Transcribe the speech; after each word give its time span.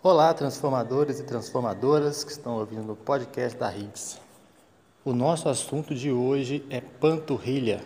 Olá, 0.00 0.32
transformadores 0.32 1.18
e 1.18 1.24
transformadoras 1.24 2.22
que 2.22 2.30
estão 2.30 2.56
ouvindo 2.56 2.92
o 2.92 2.94
podcast 2.94 3.58
da 3.58 3.68
Higgs. 3.76 4.16
O 5.04 5.12
nosso 5.12 5.48
assunto 5.48 5.92
de 5.92 6.12
hoje 6.12 6.64
é 6.70 6.80
panturrilha. 6.80 7.80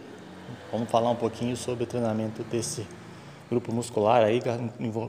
Vamos 0.70 0.90
falar 0.90 1.09
um 1.09 1.16
pouquinho 1.16 1.56
sobre 1.56 1.84
o 1.84 1.86
treinamento 1.86 2.43
desse 2.43 2.86
grupo 3.48 3.72
muscular 3.72 4.22
aí, 4.22 4.43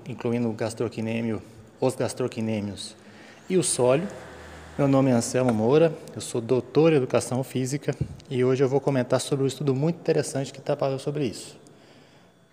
incluindo 0.08 0.48
o 0.50 0.54
gastrocnêmio, 0.54 1.42
os 1.82 1.94
gastrocnêmios 1.94 2.96
e 3.50 3.58
o 3.58 3.64
sólio. 3.64 4.08
Meu 4.78 4.88
nome 4.88 5.12
é 5.12 5.14
Anselmo 5.14 5.54
Moura, 5.54 5.94
eu 6.16 6.22
sou 6.22 6.40
doutor 6.40 6.94
em 6.94 6.96
Educação 6.96 7.44
Física 7.44 7.94
e 8.30 8.46
hoje 8.46 8.64
eu 8.64 8.70
vou 8.70 8.80
comentar 8.80 9.20
sobre 9.20 9.44
um 9.44 9.48
estudo 9.48 9.76
muito 9.76 9.98
interessante 9.98 10.54
que 10.54 10.60
está 10.60 10.74
falando 10.74 11.00
sobre 11.00 11.26
isso. 11.26 11.58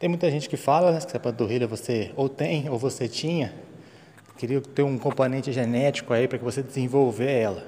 Tem 0.01 0.09
muita 0.09 0.29
gente 0.29 0.49
que 0.49 0.57
fala 0.57 0.91
né, 0.91 1.01
que 1.01 1.17
a 1.17 1.21
panturrilha 1.21 1.69
você 1.69 2.11
ou 2.17 2.29
tem 2.29 2.69
ou 2.69 2.77
você 2.77 3.07
tinha, 3.07 3.55
queria 4.41 4.61
ter 4.63 4.83
um 4.83 4.97
componente 4.97 5.53
genético 5.53 6.15
aí 6.15 6.27
para 6.27 6.39
que 6.39 6.45
você 6.45 6.63
desenvolver 6.63 7.31
ela. 7.31 7.63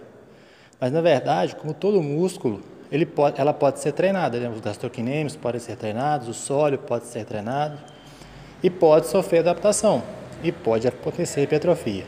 Mas 0.80 0.90
na 0.90 1.02
verdade, 1.02 1.54
como 1.54 1.74
todo 1.74 2.02
músculo, 2.02 2.62
ele 2.90 3.04
pode, 3.04 3.38
ela 3.38 3.52
pode 3.52 3.78
ser 3.78 3.92
treinada. 3.92 4.40
Né? 4.40 4.48
Os 4.48 4.60
gastrocnêmios 4.60 5.36
podem 5.36 5.60
ser 5.60 5.76
treinados, 5.76 6.28
o 6.28 6.34
sólio 6.34 6.78
pode 6.78 7.06
ser 7.06 7.26
treinado 7.26 7.76
e 8.62 8.70
pode 8.70 9.06
sofrer 9.06 9.40
adaptação 9.40 10.02
e 10.42 10.50
pode 10.50 10.88
acontecer 10.88 11.42
hipertrofia. 11.42 12.04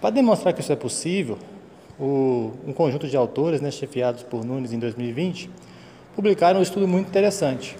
Para 0.00 0.08
demonstrar 0.08 0.54
que 0.54 0.62
isso 0.62 0.72
é 0.72 0.76
possível, 0.76 1.38
o, 2.00 2.52
um 2.66 2.72
conjunto 2.72 3.06
de 3.06 3.16
autores, 3.16 3.60
né, 3.60 3.70
chefiados 3.70 4.22
por 4.22 4.42
Nunes 4.42 4.72
em 4.72 4.78
2020, 4.78 5.50
publicaram 6.14 6.60
um 6.60 6.62
estudo 6.62 6.88
muito 6.88 7.08
interessante. 7.08 7.76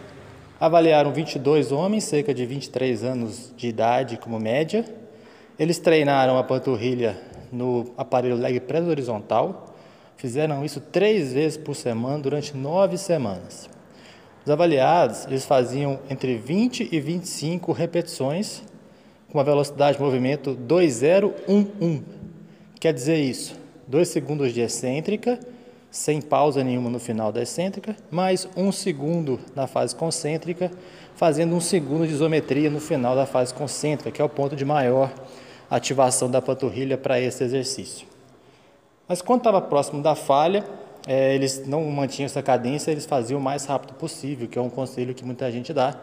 Avaliaram 0.60 1.10
22 1.10 1.72
homens, 1.72 2.04
cerca 2.04 2.34
de 2.34 2.44
23 2.44 3.02
anos 3.02 3.52
de 3.56 3.68
idade 3.68 4.18
como 4.18 4.38
média, 4.38 4.84
eles 5.58 5.78
treinaram 5.78 6.36
a 6.38 6.44
panturrilha 6.44 7.18
no 7.50 7.92
aparelho 7.96 8.36
leg 8.36 8.60
press 8.60 8.86
horizontal, 8.86 9.74
fizeram 10.16 10.64
isso 10.64 10.80
três 10.80 11.32
vezes 11.32 11.56
por 11.56 11.74
semana 11.74 12.18
durante 12.18 12.56
nove 12.56 12.98
semanas. 12.98 13.68
Os 14.44 14.50
avaliados 14.50 15.26
eles 15.26 15.44
faziam 15.44 15.98
entre 16.08 16.36
20 16.36 16.88
e 16.92 17.00
25 17.00 17.72
repetições 17.72 18.62
com 19.28 19.38
uma 19.38 19.44
velocidade 19.44 19.96
de 19.96 20.02
movimento 20.02 20.54
2011. 20.54 22.02
Quer 22.78 22.92
dizer 22.92 23.18
isso, 23.18 23.58
2 23.88 24.06
segundos 24.08 24.52
de 24.52 24.60
excêntrica, 24.60 25.40
sem 25.90 26.20
pausa 26.20 26.62
nenhuma 26.62 26.90
no 26.90 27.00
final 27.00 27.32
da 27.32 27.42
excêntrica, 27.42 27.96
mais 28.10 28.46
um 28.56 28.70
segundo 28.70 29.40
na 29.54 29.66
fase 29.66 29.96
concêntrica, 29.96 30.70
fazendo 31.14 31.54
um 31.54 31.60
segundo 31.60 32.06
de 32.06 32.12
isometria 32.12 32.68
no 32.68 32.80
final 32.80 33.16
da 33.16 33.24
fase 33.24 33.54
concêntrica, 33.54 34.10
que 34.10 34.20
é 34.20 34.24
o 34.24 34.28
ponto 34.28 34.54
de 34.54 34.64
maior 34.64 35.10
ativação 35.70 36.30
da 36.30 36.40
panturrilha 36.40 36.96
para 36.96 37.20
esse 37.20 37.42
exercício. 37.42 38.06
Mas 39.08 39.22
quando 39.22 39.40
estava 39.40 39.60
próximo 39.60 40.02
da 40.02 40.14
falha, 40.14 40.64
é, 41.06 41.34
eles 41.34 41.66
não 41.66 41.84
mantinham 41.84 42.26
essa 42.26 42.42
cadência, 42.42 42.90
eles 42.90 43.06
faziam 43.06 43.38
o 43.38 43.42
mais 43.42 43.64
rápido 43.64 43.94
possível, 43.94 44.48
que 44.48 44.58
é 44.58 44.62
um 44.62 44.68
conselho 44.68 45.14
que 45.14 45.24
muita 45.24 45.50
gente 45.50 45.72
dá, 45.72 45.94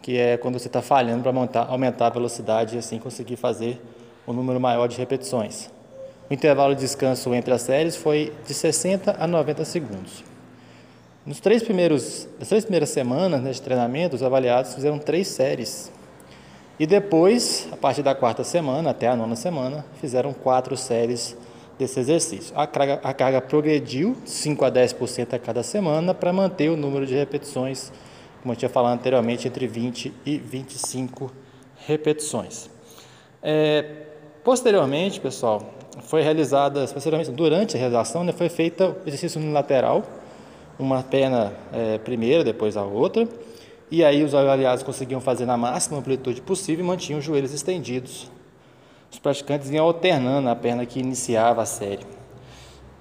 que 0.00 0.16
é 0.16 0.36
quando 0.36 0.58
você 0.58 0.68
está 0.68 0.80
falhando 0.80 1.22
para 1.22 1.62
aumentar 1.62 2.06
a 2.06 2.10
velocidade 2.10 2.76
e 2.76 2.78
assim 2.78 2.98
conseguir 2.98 3.36
fazer 3.36 3.80
um 4.26 4.32
número 4.32 4.60
maior 4.60 4.86
de 4.86 4.96
repetições. 4.96 5.68
O 6.30 6.34
intervalo 6.34 6.74
de 6.74 6.80
descanso 6.80 7.34
entre 7.34 7.52
as 7.52 7.62
séries 7.62 7.96
foi 7.96 8.32
de 8.46 8.54
60 8.54 9.16
a 9.18 9.26
90 9.26 9.64
segundos. 9.64 10.24
Nos 11.24 11.40
três 11.40 11.62
primeiros, 11.62 12.28
nas 12.38 12.48
três 12.48 12.64
primeiras 12.64 12.90
semanas 12.90 13.42
né, 13.42 13.50
de 13.50 13.60
treinamento, 13.60 14.14
os 14.14 14.22
avaliados 14.22 14.74
fizeram 14.74 14.98
três 14.98 15.26
séries 15.26 15.90
e 16.78 16.86
depois, 16.86 17.68
a 17.72 17.76
partir 17.76 18.02
da 18.02 18.14
quarta 18.14 18.44
semana 18.44 18.90
até 18.90 19.08
a 19.08 19.16
nona 19.16 19.34
semana, 19.34 19.84
fizeram 20.00 20.32
quatro 20.32 20.76
séries 20.76 21.36
desse 21.78 22.00
exercício. 22.00 22.58
A 22.58 22.66
carga, 22.66 23.00
a 23.02 23.14
carga 23.14 23.40
progrediu 23.40 24.16
5 24.24 24.64
a 24.64 24.70
10% 24.70 25.34
a 25.34 25.38
cada 25.38 25.62
semana 25.62 26.14
para 26.14 26.32
manter 26.32 26.70
o 26.70 26.76
número 26.76 27.06
de 27.06 27.14
repetições, 27.14 27.92
como 28.42 28.52
eu 28.52 28.56
tinha 28.56 28.68
falado 28.68 28.94
anteriormente, 28.94 29.48
entre 29.48 29.66
20 29.66 30.12
e 30.24 30.38
25 30.38 31.32
repetições. 31.86 32.70
É, 33.42 33.84
posteriormente, 34.44 35.20
pessoal, 35.20 35.62
foi 36.02 36.22
realizada, 36.22 36.86
posteriormente, 36.86 37.30
durante 37.30 37.76
a 37.76 37.78
realização, 37.78 38.24
né, 38.24 38.32
foi 38.32 38.48
feita 38.48 38.88
o 38.88 39.08
exercício 39.08 39.40
unilateral, 39.40 40.02
uma 40.78 41.02
perna 41.02 41.54
é, 41.72 41.98
primeiro, 41.98 42.44
depois 42.44 42.76
a 42.76 42.84
outra, 42.84 43.26
e 43.90 44.04
aí 44.04 44.24
os 44.24 44.34
avaliados 44.34 44.82
conseguiam 44.82 45.20
fazer 45.20 45.46
na 45.46 45.56
máxima 45.56 45.98
amplitude 45.98 46.40
possível 46.40 46.84
e 46.84 46.88
mantinham 46.88 47.18
os 47.18 47.24
joelhos 47.24 47.52
estendidos. 47.52 48.30
Os 49.10 49.18
praticantes 49.18 49.70
iam 49.70 49.84
alternando 49.84 50.48
a 50.48 50.56
perna 50.56 50.84
que 50.84 50.98
iniciava 50.98 51.62
a 51.62 51.66
série. 51.66 52.04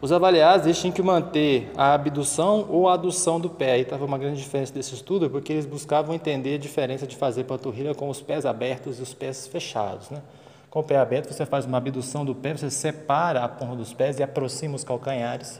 Os 0.01 0.11
avaliados 0.11 0.67
eles 0.67 0.79
tinham 0.79 0.93
que 0.93 1.01
manter 1.01 1.71
a 1.75 1.93
abdução 1.93 2.67
ou 2.69 2.87
a 2.87 2.93
adução 2.93 3.39
do 3.39 3.49
pé. 3.49 3.71
Aí 3.71 3.81
estava 3.81 4.05
uma 4.05 4.19
grande 4.19 4.39
diferença 4.39 4.71
desse 4.71 4.93
estudo, 4.93 5.29
porque 5.29 5.53
eles 5.53 5.65
buscavam 5.65 6.13
entender 6.13 6.55
a 6.55 6.57
diferença 6.59 7.07
de 7.07 7.15
fazer 7.15 7.45
panturrilha 7.45 7.95
com 7.95 8.07
os 8.07 8.21
pés 8.21 8.45
abertos 8.45 8.99
e 8.99 9.01
os 9.01 9.13
pés 9.13 9.47
fechados. 9.47 10.11
Né? 10.11 10.21
Com 10.69 10.81
o 10.81 10.83
pé 10.83 10.97
aberto, 10.97 11.33
você 11.33 11.45
faz 11.45 11.65
uma 11.65 11.77
abdução 11.77 12.23
do 12.23 12.35
pé, 12.35 12.55
você 12.55 12.69
separa 12.69 13.43
a 13.43 13.47
ponta 13.47 13.75
dos 13.75 13.93
pés 13.93 14.19
e 14.19 14.23
aproxima 14.23 14.75
os 14.75 14.83
calcanhares. 14.83 15.59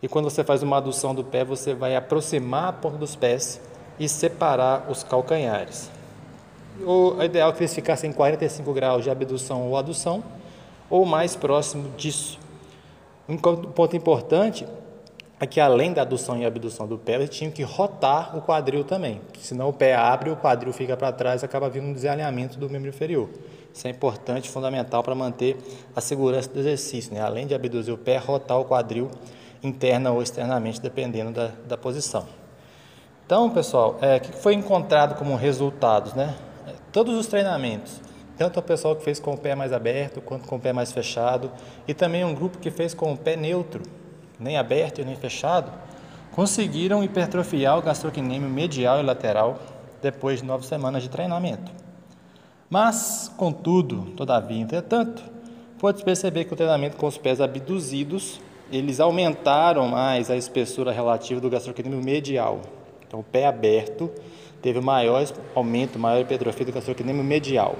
E 0.00 0.06
quando 0.06 0.30
você 0.30 0.44
faz 0.44 0.62
uma 0.62 0.76
adução 0.76 1.12
do 1.12 1.24
pé, 1.24 1.44
você 1.44 1.74
vai 1.74 1.96
aproximar 1.96 2.68
a 2.68 2.72
ponta 2.72 2.98
dos 2.98 3.16
pés 3.16 3.60
e 3.98 4.08
separar 4.08 4.90
os 4.90 5.02
calcanhares. 5.02 5.90
O 6.84 7.20
ideal 7.22 7.50
é 7.50 7.52
que 7.52 7.60
eles 7.60 7.74
ficassem 7.74 8.10
em 8.10 8.12
45 8.12 8.72
graus 8.72 9.02
de 9.02 9.10
abdução 9.10 9.68
ou 9.68 9.76
adução, 9.76 10.22
ou 10.88 11.04
mais 11.04 11.34
próximo 11.34 11.90
disso. 11.96 12.38
Um 13.28 13.36
ponto 13.36 13.96
importante 13.96 14.66
é 15.40 15.46
que 15.46 15.60
além 15.60 15.92
da 15.92 16.02
adução 16.02 16.36
e 16.38 16.46
abdução 16.46 16.86
do 16.86 16.98
pé, 16.98 17.14
eles 17.14 17.30
tinham 17.30 17.52
que 17.52 17.62
rotar 17.62 18.36
o 18.36 18.42
quadril 18.42 18.82
também, 18.84 19.20
senão 19.38 19.68
o 19.68 19.72
pé 19.72 19.94
abre, 19.94 20.30
o 20.30 20.36
quadril 20.36 20.72
fica 20.72 20.96
para 20.96 21.12
trás, 21.12 21.44
acaba 21.44 21.68
vindo 21.68 21.86
um 21.86 21.92
desalinhamento 21.92 22.58
do 22.58 22.68
membro 22.68 22.88
inferior. 22.88 23.28
Isso 23.72 23.86
é 23.86 23.90
importante, 23.90 24.48
fundamental 24.48 25.02
para 25.02 25.14
manter 25.14 25.56
a 25.94 26.00
segurança 26.00 26.48
do 26.48 26.58
exercício, 26.58 27.14
né? 27.14 27.20
além 27.20 27.46
de 27.46 27.54
abduzir 27.54 27.92
o 27.92 27.98
pé, 27.98 28.16
rotar 28.16 28.58
o 28.58 28.64
quadril 28.64 29.10
interna 29.62 30.10
ou 30.10 30.22
externamente, 30.22 30.80
dependendo 30.80 31.30
da, 31.32 31.52
da 31.66 31.76
posição. 31.76 32.26
Então, 33.28 33.50
pessoal, 33.50 33.98
é, 34.00 34.16
o 34.16 34.20
que 34.22 34.32
foi 34.32 34.54
encontrado 34.54 35.14
como 35.14 35.36
resultados, 35.36 36.14
né? 36.14 36.34
É, 36.66 36.72
todos 36.90 37.14
os 37.14 37.26
treinamentos, 37.26 38.00
tanto 38.38 38.58
o 38.58 38.62
pessoal 38.62 38.96
que 38.96 39.04
fez 39.04 39.20
com 39.20 39.34
o 39.34 39.36
pé 39.36 39.54
mais 39.54 39.70
aberto 39.70 40.22
quanto 40.22 40.48
com 40.48 40.56
o 40.56 40.58
pé 40.58 40.72
mais 40.72 40.92
fechado, 40.92 41.52
e 41.86 41.92
também 41.92 42.24
um 42.24 42.34
grupo 42.34 42.56
que 42.56 42.70
fez 42.70 42.94
com 42.94 43.12
o 43.12 43.18
pé 43.18 43.36
neutro, 43.36 43.82
nem 44.40 44.56
aberto 44.56 45.02
e 45.02 45.04
nem 45.04 45.14
fechado, 45.14 45.70
conseguiram 46.32 47.04
hipertrofiar 47.04 47.76
o 47.76 47.82
gastrocnêmio 47.82 48.48
medial 48.48 48.98
e 48.98 49.02
lateral 49.02 49.58
depois 50.00 50.40
de 50.40 50.46
nove 50.46 50.64
semanas 50.64 51.02
de 51.02 51.10
treinamento. 51.10 51.70
Mas, 52.70 53.30
contudo, 53.36 54.06
todavia, 54.16 54.62
entretanto, 54.62 55.22
pode 55.78 56.02
perceber 56.02 56.46
que 56.46 56.54
o 56.54 56.56
treinamento 56.56 56.96
com 56.96 57.06
os 57.06 57.18
pés 57.18 57.42
abduzidos, 57.42 58.40
eles 58.72 59.00
aumentaram 59.00 59.86
mais 59.86 60.30
a 60.30 60.36
espessura 60.36 60.90
relativa 60.90 61.42
do 61.42 61.50
gastrocnêmio 61.50 62.02
medial, 62.02 62.62
então, 63.08 63.20
o 63.20 63.24
pé 63.24 63.46
aberto 63.46 64.10
teve 64.60 64.80
maior 64.80 65.26
aumento, 65.54 65.98
maior 65.98 66.20
hipertrofia 66.20 66.66
do 66.66 66.72
gastrocnêmio 66.72 67.24
medial. 67.24 67.76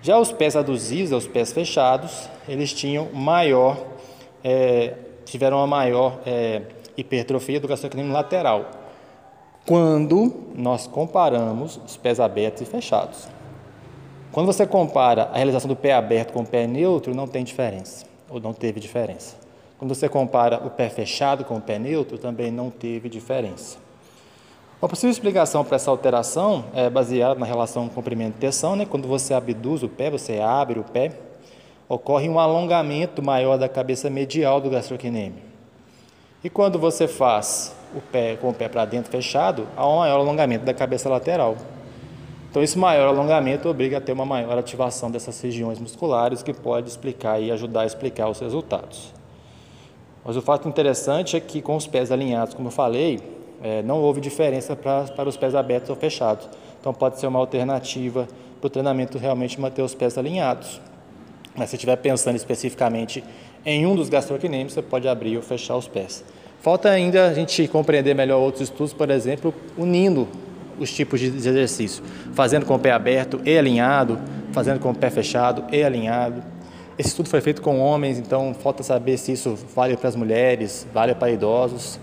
Já 0.00 0.16
os 0.16 0.30
pés 0.30 0.54
aduzidos, 0.54 1.10
os 1.10 1.26
pés 1.26 1.52
fechados, 1.52 2.28
eles 2.48 2.72
tinham 2.72 3.08
maior, 3.12 3.76
é, 4.44 4.94
tiveram 5.24 5.56
uma 5.56 5.66
maior 5.66 6.20
é, 6.24 6.62
hipertrofia 6.96 7.58
do 7.58 7.66
gastrocnêmio 7.66 8.12
lateral. 8.12 8.70
Quando 9.66 10.32
nós 10.54 10.86
comparamos 10.86 11.80
os 11.84 11.96
pés 11.96 12.20
abertos 12.20 12.62
e 12.62 12.64
fechados. 12.64 13.26
Quando 14.30 14.46
você 14.46 14.66
compara 14.66 15.30
a 15.32 15.36
realização 15.36 15.68
do 15.68 15.76
pé 15.76 15.94
aberto 15.94 16.32
com 16.32 16.42
o 16.42 16.46
pé 16.46 16.66
neutro, 16.66 17.14
não 17.14 17.26
tem 17.26 17.42
diferença, 17.42 18.04
ou 18.28 18.38
não 18.38 18.52
teve 18.52 18.78
diferença. 18.78 19.36
Quando 19.78 19.94
você 19.94 20.08
compara 20.08 20.64
o 20.64 20.70
pé 20.70 20.88
fechado 20.88 21.44
com 21.44 21.56
o 21.56 21.60
pé 21.60 21.78
neutro, 21.78 22.18
também 22.18 22.50
não 22.50 22.70
teve 22.70 23.08
diferença. 23.08 23.83
Uma 24.84 24.88
possível 24.90 25.12
explicação 25.12 25.64
para 25.64 25.76
essa 25.76 25.90
alteração 25.90 26.66
é 26.74 26.90
baseada 26.90 27.40
na 27.40 27.46
relação 27.46 27.88
comprimento-tensão, 27.88 28.76
né? 28.76 28.84
Quando 28.84 29.08
você 29.08 29.32
abduz 29.32 29.82
o 29.82 29.88
pé, 29.88 30.10
você 30.10 30.40
abre 30.40 30.78
o 30.78 30.84
pé, 30.84 31.12
ocorre 31.88 32.28
um 32.28 32.38
alongamento 32.38 33.22
maior 33.22 33.56
da 33.56 33.66
cabeça 33.66 34.10
medial 34.10 34.60
do 34.60 34.68
gastrocnêmio. 34.68 35.42
E 36.44 36.50
quando 36.50 36.78
você 36.78 37.08
faz 37.08 37.74
o 37.96 38.00
pé 38.02 38.36
com 38.36 38.50
o 38.50 38.52
pé 38.52 38.68
para 38.68 38.84
dentro 38.84 39.10
fechado, 39.10 39.66
há 39.74 39.88
um 39.88 40.00
maior 40.00 40.20
alongamento 40.20 40.66
da 40.66 40.74
cabeça 40.74 41.08
lateral. 41.08 41.56
Então, 42.50 42.62
esse 42.62 42.78
maior 42.78 43.08
alongamento 43.08 43.70
obriga 43.70 43.96
a 43.96 44.00
ter 44.02 44.12
uma 44.12 44.26
maior 44.26 44.58
ativação 44.58 45.10
dessas 45.10 45.40
regiões 45.40 45.78
musculares, 45.78 46.42
que 46.42 46.52
pode 46.52 46.90
explicar 46.90 47.40
e 47.40 47.50
ajudar 47.50 47.80
a 47.80 47.86
explicar 47.86 48.28
os 48.28 48.38
resultados. 48.38 49.14
Mas 50.22 50.36
o 50.36 50.42
fato 50.42 50.68
interessante 50.68 51.38
é 51.38 51.40
que, 51.40 51.62
com 51.62 51.74
os 51.74 51.86
pés 51.86 52.12
alinhados, 52.12 52.52
como 52.52 52.68
eu 52.68 52.72
falei, 52.72 53.33
é, 53.64 53.82
não 53.82 54.02
houve 54.02 54.20
diferença 54.20 54.76
pra, 54.76 55.04
para 55.04 55.26
os 55.26 55.38
pés 55.38 55.54
abertos 55.54 55.88
ou 55.88 55.96
fechados. 55.96 56.46
Então 56.78 56.92
pode 56.92 57.18
ser 57.18 57.26
uma 57.26 57.38
alternativa 57.38 58.28
para 58.60 58.66
o 58.66 58.70
treinamento 58.70 59.16
realmente 59.16 59.58
manter 59.58 59.80
os 59.80 59.94
pés 59.94 60.18
alinhados. 60.18 60.82
Mas 61.56 61.70
se 61.70 61.76
estiver 61.76 61.96
pensando 61.96 62.36
especificamente 62.36 63.24
em 63.64 63.86
um 63.86 63.96
dos 63.96 64.10
gastrocnêmios, 64.10 64.74
você 64.74 64.82
pode 64.82 65.08
abrir 65.08 65.38
ou 65.38 65.42
fechar 65.42 65.76
os 65.76 65.88
pés. 65.88 66.22
Falta 66.60 66.90
ainda 66.90 67.26
a 67.26 67.32
gente 67.32 67.66
compreender 67.68 68.14
melhor 68.14 68.38
outros 68.38 68.64
estudos, 68.64 68.92
por 68.92 69.10
exemplo, 69.10 69.54
unindo 69.78 70.28
os 70.78 70.92
tipos 70.92 71.18
de 71.18 71.28
exercício, 71.28 72.04
fazendo 72.34 72.66
com 72.66 72.74
o 72.74 72.78
pé 72.78 72.90
aberto 72.90 73.40
e 73.46 73.56
alinhado, 73.56 74.18
fazendo 74.52 74.78
com 74.78 74.90
o 74.90 74.94
pé 74.94 75.08
fechado 75.08 75.64
e 75.72 75.82
alinhado. 75.82 76.42
Esse 76.98 77.10
estudo 77.10 77.30
foi 77.30 77.40
feito 77.40 77.62
com 77.62 77.80
homens, 77.80 78.18
então 78.18 78.54
falta 78.54 78.82
saber 78.82 79.16
se 79.16 79.32
isso 79.32 79.56
vale 79.74 79.96
para 79.96 80.08
as 80.08 80.16
mulheres, 80.16 80.86
vale 80.92 81.14
para 81.14 81.30
idosos. 81.30 81.98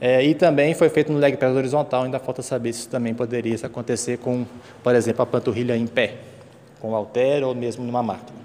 É, 0.00 0.24
e 0.24 0.34
também 0.34 0.74
foi 0.74 0.88
feito 0.88 1.12
no 1.12 1.18
leg 1.18 1.36
press 1.36 1.54
horizontal, 1.54 2.04
ainda 2.04 2.20
falta 2.20 2.40
saber 2.40 2.72
se 2.72 2.80
isso 2.80 2.88
também 2.88 3.14
poderia 3.14 3.56
acontecer 3.64 4.18
com, 4.18 4.46
por 4.82 4.94
exemplo, 4.94 5.22
a 5.22 5.26
panturrilha 5.26 5.76
em 5.76 5.86
pé, 5.86 6.16
com 6.80 6.94
halter 6.94 7.42
ou 7.42 7.54
mesmo 7.54 7.84
numa 7.84 8.02
máquina. 8.02 8.38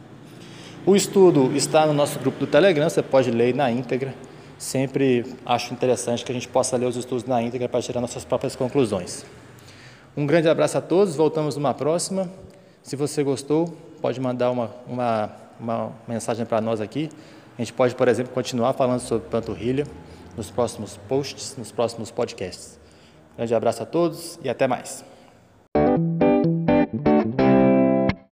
O 0.85 0.95
estudo 0.95 1.55
está 1.55 1.85
no 1.85 1.93
nosso 1.93 2.17
grupo 2.19 2.39
do 2.39 2.47
Telegram, 2.47 2.89
você 2.89 3.03
pode 3.03 3.29
ler 3.29 3.53
na 3.53 3.71
íntegra. 3.71 4.13
Sempre 4.57 5.25
acho 5.45 5.73
interessante 5.73 6.25
que 6.25 6.31
a 6.31 6.35
gente 6.35 6.47
possa 6.47 6.75
ler 6.75 6.87
os 6.87 6.95
estudos 6.95 7.25
na 7.25 7.41
íntegra 7.41 7.69
para 7.69 7.81
tirar 7.81 8.01
nossas 8.01 8.25
próprias 8.25 8.55
conclusões. 8.55 9.23
Um 10.17 10.25
grande 10.25 10.49
abraço 10.49 10.77
a 10.77 10.81
todos, 10.81 11.15
voltamos 11.15 11.55
numa 11.55 11.73
próxima. 11.73 12.29
Se 12.81 12.95
você 12.95 13.23
gostou, 13.23 13.73
pode 14.01 14.19
mandar 14.19 14.51
uma, 14.51 14.71
uma, 14.87 15.31
uma 15.59 15.91
mensagem 16.07 16.45
para 16.45 16.59
nós 16.59 16.81
aqui. 16.81 17.09
A 17.57 17.61
gente 17.61 17.73
pode, 17.73 17.93
por 17.93 18.07
exemplo, 18.07 18.33
continuar 18.33 18.73
falando 18.73 18.99
sobre 18.99 19.29
panturrilha 19.29 19.85
nos 20.35 20.49
próximos 20.49 20.97
posts, 21.07 21.55
nos 21.57 21.71
próximos 21.71 22.11
podcasts. 22.11 22.79
Grande 23.35 23.55
abraço 23.55 23.83
a 23.83 23.85
todos 23.85 24.39
e 24.43 24.49
até 24.49 24.67
mais. 24.67 25.03